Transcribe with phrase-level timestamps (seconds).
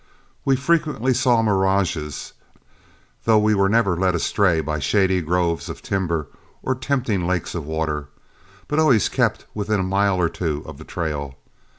[0.45, 2.33] We frequently saw mirages,
[3.25, 6.25] though we were never led astray by shady groves of timber
[6.63, 8.07] or tempting lakes of water,
[8.67, 11.37] but always kept within a mile or two of the trail.